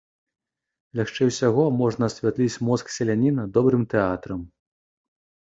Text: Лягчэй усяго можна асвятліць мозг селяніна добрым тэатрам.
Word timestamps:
Лягчэй 0.99 1.27
усяго 1.31 1.63
можна 1.81 2.03
асвятліць 2.11 2.61
мозг 2.71 2.85
селяніна 2.97 3.47
добрым 3.59 3.87
тэатрам. 3.93 4.41